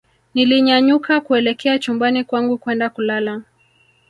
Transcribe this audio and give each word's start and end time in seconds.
nilinyanyuka 0.33 1.21
kuelekea 1.21 1.79
chumbani 1.79 2.23
kwangu 2.23 2.57
kwenda 2.57 2.89
kulala 2.89 3.41